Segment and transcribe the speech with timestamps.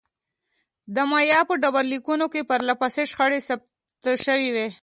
[0.95, 3.69] د مایا په ډبرلیکونو کې پرله پسې شخړې ثبت
[4.25, 4.67] شوې.